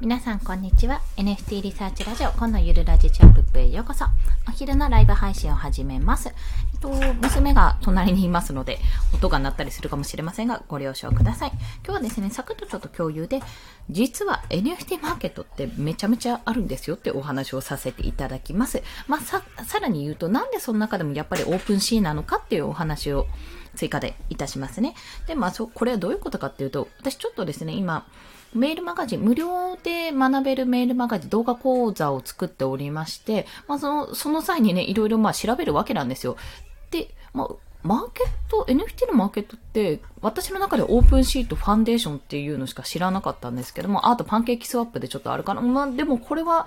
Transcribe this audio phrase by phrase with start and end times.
[0.00, 1.02] 皆さんこんにちは。
[1.18, 4.06] NFT リサーチラジオ今のゆるラジチャンプップへようこそ。
[4.48, 6.30] お昼のライブ配信を始めます、
[6.72, 6.88] えっと、
[7.20, 8.78] 娘が隣にいますので
[9.14, 11.50] 音が鳴ったりするかもしれませんがご了承ください。
[11.50, 13.42] 今日はですねサクッとちょっと共有で
[13.90, 18.82] 実は NFT マーケットってめちゃめちゃあるんですよってお話をさせていただきます。
[19.06, 19.42] まあ、さ
[19.80, 23.26] らに言うとなんでその中でもやっぱりオープンシーなのかっていうお話を
[23.74, 24.94] 追加でいたしますね
[25.26, 28.06] でまあそこれはどういうことかっていうと私ちょっとですね今
[28.54, 36.36] メールマガジン、無料で学べるメールマガジン、動画講座を作っておりまして、まあ、その、その際にね、いろいろまあ調べるわけなんですよ。
[36.90, 37.48] で、まあ、
[37.82, 45.62] マーケット、NFT のマーケットって、私の中でオープンシート、ファンデーションっていうのしか知らなかったんですけども、あとパンケーキスワップでちょっとあるかな。
[45.62, 46.66] まあ、でもこれは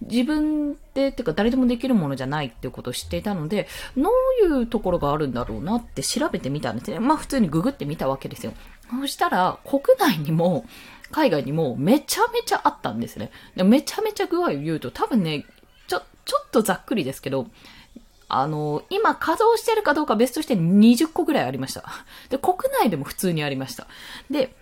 [0.00, 4.08] 自分で、っていうか誰でもできるものじゃないっていうことを知っていたので、ど
[4.48, 7.00] ういうところがあるんだろうなって調べてみたんですね。
[7.00, 8.52] まあ普通にググってみたわけですよ。
[9.00, 10.64] そしたら、国内にも、
[11.10, 13.30] 海外にもめちゃめちゃあったんですね。
[13.54, 15.44] でめちゃめちゃ具合を言うと、多分ね、
[15.86, 17.48] ちょ、ちょっとざっくりですけど、
[18.34, 21.84] あの、今稼働してるかどうか別として20個ぐらいありました。
[22.30, 23.86] で、国内でも普通にありました。
[24.30, 24.54] で、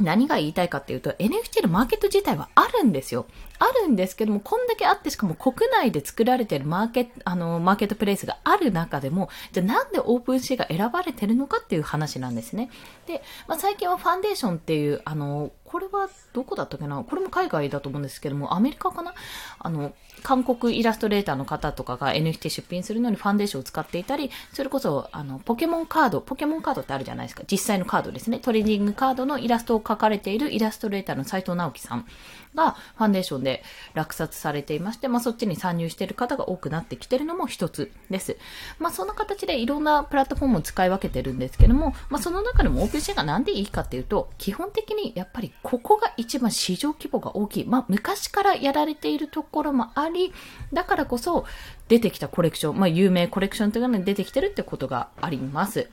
[0.00, 3.26] 何が言いたいかっていうと、NFT のマーケット自体はあるんですよ。
[3.58, 12.70] あるんですけども、こんだけあって、しかも国内で作られてるマーケット、あの、マーケットプレイスがある中でも、じゃあなんでオープンシーが選ばれてるのかっていう話なんですね。
[13.06, 17.02] で、まあ、最近はファンデーションっていう、あの、これはどこだったっけな？
[17.02, 19.14] これも海外だと思うんですけども、アメリカかな？
[19.58, 27.42] あの、韓国イラストレーターの方とかが NFT 出品するのにファンデーションを使っていたり、それこそ、あの、ポケモンカード、ポケモンカードってあるじゃないですか。
[27.50, 28.38] 実際のカードですね。
[28.38, 32.06] トレーディングカードのイラストを描かれているイラストレーターの斉藤直樹さん
[32.54, 33.62] がファンデーションで
[33.94, 38.36] 落札されていまして、まあ、そっちに参入している方が多くなってきてるのも一つです。
[38.80, 47.64] まあ、そんな形でいろんなプラットフォームを使い分けてるんですけども、まあ、その中でもオープンシェアがなんでいいかっていうと、基本的にやっぱりここが一番市場規模が大きい。
[47.64, 50.32] まあ、昔からやられているところもあり、
[50.72, 51.46] だからこそ
[51.86, 55.88] 出てきたコレクション、まあ、有名コレクションというのに出てきてるってことがあります。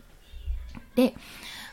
[0.96, 1.14] で、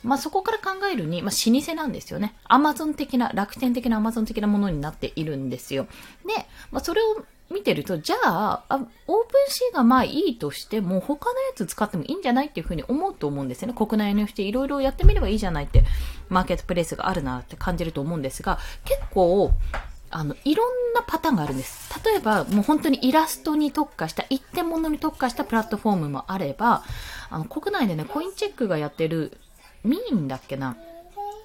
[0.03, 2.35] まあ、そこから考えるに、まあ、老舗なんですよね。
[2.45, 5.87] アマゾン的な、楽天的なアマゾン的なものになっているんですよ。
[6.27, 8.85] で、まあ、それを見てると、じゃあ、あオー
[9.27, 13.75] プンシーがまあいいとしても、他のやつ使ってもいいんじゃないっていうふうに思うと思うんですよね。
[13.75, 15.85] 国内 NFT いろいろやってみればいいじゃないって、
[16.29, 19.53] マーケットプレイスがあるなって感じると思うんですが、結構、
[20.11, 21.93] あの、いろんなパターンがあるんです。
[22.05, 26.85] 例えば、もう本当にイラストに特化した、一点物に特化したプラットフォームもあれば、
[27.31, 29.39] あの、国内でね、コインチェックがやってる、
[29.85, 30.77] ミーンだっけな？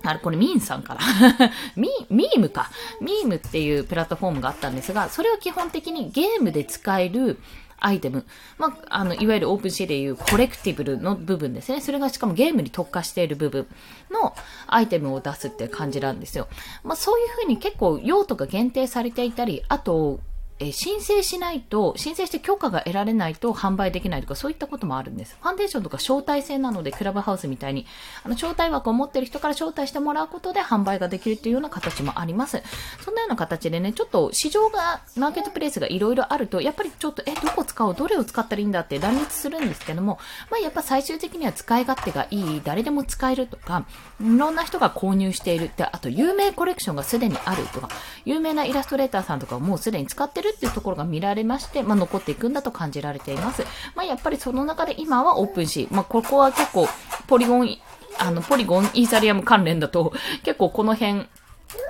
[0.04, 1.00] あれ、これミーンさんから
[1.76, 2.70] ミミームか。
[3.02, 7.40] ミームっていうプラットフォームがあったんですが、それは基本的にゲームで使える
[7.80, 8.26] アイテム。
[8.58, 11.82] まあ、あの、いわゆる OpenSea でいうコレクティブルの部分ですね。
[11.82, 13.68] それがしかもゲームに特化している部分
[14.12, 14.36] の
[14.68, 16.48] アイテムを出すっていう感じなんですよ。
[16.84, 20.20] まあ、そういうふうに結構用途が限定されていたり、あと、
[20.60, 25.38] え申請しないと、申請して許可が得られないと販売できないとか、そういったこともあるんです。
[25.42, 27.86] Foundation とか招待制なので、クラブハウスみたいに、
[28.24, 32.64] あの、招待枠を持ってる人から招待してもらうことで販売ができるっていうような形もあります。
[33.04, 43.86] そんなような形でね、ちょっと市場が、マーケットプレイスがいろいろあると、やっぱりちょっと、え、どこ使おうどれを使ったらいいんだって乱立するんですけども、まあ、やっぱ最終的には使い勝手がいい、誰でも使えるとか、
[44.22, 47.90] いろんな人が購入しているって、あと、有名コレクションがすでにあるとか、
[48.24, 53.64] 有名なイラストレーターさんとかもうすでに使ってるっていうところが見られまして、まあ、残っていくんだと感じられています。
[53.96, 55.94] まあ、やっぱりその中で今はオープンシー。
[55.94, 56.88] まあ、ここは結構、
[57.28, 57.78] ポリゴン、
[58.20, 60.14] あの、ポリゴンイーサリアム関連だと、
[60.44, 61.28] 結構この辺、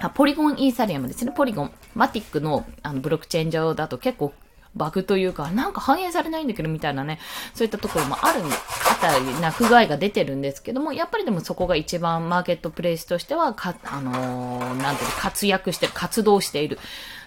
[0.01, 1.31] あポリゴンイーサリアムですね。
[1.35, 1.71] ポリゴン。
[1.93, 4.33] マティックのあのブロックチェーン上だと結構
[4.75, 7.19] バグというか、なんか反映されないんだけどみたいなね、
[7.53, 16.77] そういったところもあるんで、あったりな不具合が出てるんですけども、やっぱりでもそこが一番マーケットプレイスとしては、か、あのー、なんていうの、活躍してる、活動している、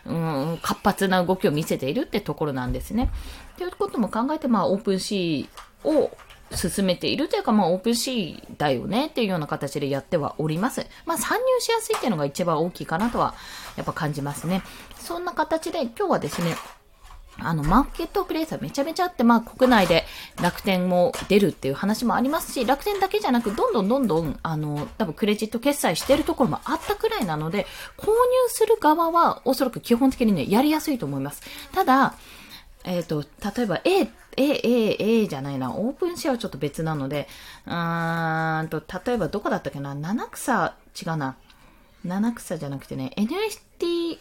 [0.09, 3.11] うん、活発な動きを見せているってところなんですね。
[3.57, 6.11] ということも考えて、まあ、 OpenSeaを
[6.55, 10.87] 進めているというか、まあ、 OpenSeaだよねっていうような形でやってはおります。
[11.05, 13.35] まあ、参入しやすいっていうのが一番大きいかなとは、
[13.77, 14.63] やっぱ感じますね。
[14.97, 16.56] そんな形で、今日はですね、
[17.40, 20.05] あの、マーケットプレイスはめちゃめちゃあって、まあ、国内で
[20.43, 28.12] 楽天も出るっていう話もありますし、楽天だけじゃなく、どんどんどんどん、あの、多分クレジット決済してるところもあったくらいなので、購入
[28.49, 31.43] する側はおそらく基本的にね、やりやすいと思います。
[31.73, 32.14] ただ、
[32.85, 33.25] えっ、ー、と、
[33.56, 37.29] 例えば A、A、A、A じゃないな、オープンシェアはちょっと別なので、
[37.67, 41.37] うーんと、例えばどこだったっけな、七草、違うな、
[42.05, 44.19] 七草じゃなくてね、NST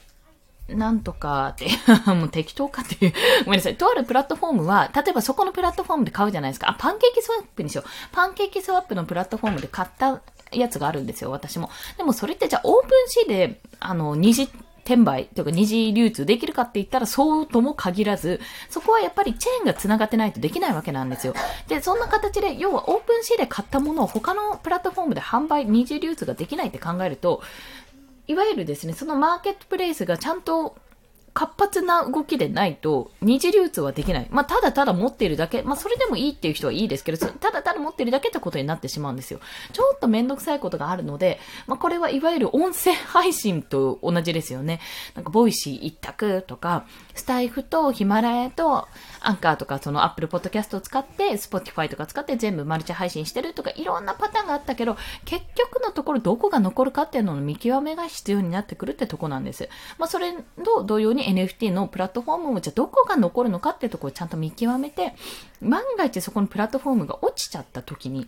[0.69, 1.67] なんとかって、
[2.11, 3.13] もう適当かっていう
[3.45, 3.77] ごめんなさい。
[3.77, 6.69] とあるプラットフォームは、例えばそこのプラットフォームで買うじゃないですか。
[6.69, 7.89] あ、パンケーキスワップにしよう。
[8.11, 10.21] パンケーキスワップのプラットフォームで買った
[10.51, 11.69] やつがあるんですよ、私も。
[11.97, 14.49] でもそれってじゃあ OpenSeaで、あの、二次
[14.87, 18.39] 転売というか二次流通できるかって言ったらそうとも限らず、
[18.69, 21.33] そこはやっぱりチェーンが繋がってないとできないわけなんですよ。
[21.67, 27.41] で、そんな形で、要は OpenSeaで買ったものを他のプラットフォームで販売、二次流通ができないって考えると、
[28.27, 30.75] いわゆるですね、そのマーケットプレイスがちゃんと
[31.33, 34.27] 活発な動きでないと、二次流通はできない。
[34.31, 35.61] まあ、ただただ持っているだけ。
[35.61, 39.39] まあ、それでもいいっていう人はいいですけど、ただただ持ってるだけってことになってしまうんですよ。
[39.71, 44.79] ちょっとめんどくさいことがあるので、まあ、これはいわゆる音声配信と同じですよね。
[45.13, 48.87] なんか、 Voicy 一択とか、スタエフとヒマラヤと、
[49.19, 59.69] アンカーとか、その Apple Podcast を使って、 Spotify とか使って全部マルチ配信してるとか、いろんなパターンがあったけど、結局のところどこが残るかっていうのの見極めが必要になってくるってとこなんです。
[59.97, 60.33] まあ、それ
[60.63, 65.15] と同様に NFT のプラットフォームもじゃあどこが残るのかっていうところをちゃんと見極めて、
[65.61, 68.27] 万が一そこのプラットフォームが落ちちゃっった時に、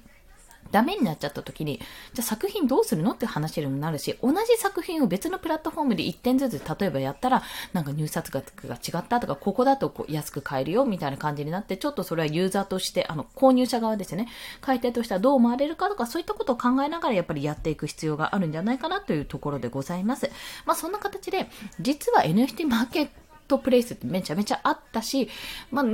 [0.71, 1.79] ダメになっちゃった時に、
[2.13, 7.43] じゃあ作品どうするのって話にもなるし、同じ作品を別のプラットフォームで1点ずつ例えばやったら、
[7.73, 14.27] なんか入札額が違ったとか、ここだとこう安く買えるよみたいな感じになって、ちょっとそれはユーザーとして、あの、購入者側ですね、
[14.61, 20.29] 買い手としてはどう思われるかとか、そういったことを考えながらやっぱりやっていく必要があるんじゃないかなというところでございます。
[20.65, 21.49] まあそんな形で、
[21.79, 23.09] 実は NFT マーケッ
[23.49, 25.27] トプレイスってめちゃめちゃあったし、
[25.71, 25.85] まあ、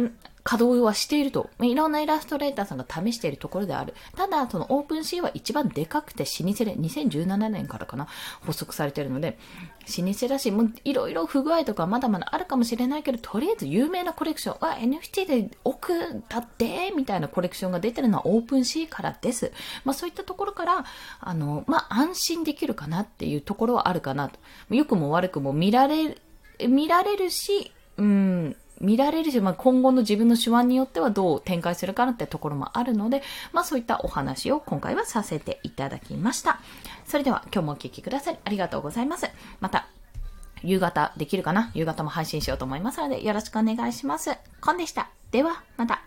[0.45, 1.49] 稼働はしていると。
[1.59, 3.95] いろんなイラストレーターさんが試しているところである。
[4.15, 8.05] ただ、その OpenSeaは一番でかくて老舗で、2017年からかな、
[8.41, 9.39] 発足されているので、
[9.97, 19.51] 老舗だし、もういろいろ不具合とかまだまだあるかもしれないけど、とりあえず有名なコレクション、は NFT で何億だって、みたいなコレクションが出てるのは OpenSeaからです。
[19.83, 20.85] まあそういったところから、
[21.21, 24.39] あの、まあ安心できるかなっていうところはあるかなと。
[24.69, 26.21] 良くも悪くも見られる、
[26.67, 33.23] 見られるし、うん、見られるし、まあ、今後の自分の手腕によってはどう展開するかなってところもあるので、
[33.53, 36.59] まあそういったお話を今回はさせていただきました。
[37.05, 39.27] それでは今日もお聴きくださりありがとうございます。
[39.59, 39.87] また、
[40.63, 41.71] 夕方できるかな？
[41.73, 44.31] 夕方も配信しようと思いますのでよろしくお願いします。
[44.61, 45.09] コンでした。
[45.31, 46.01] では、また。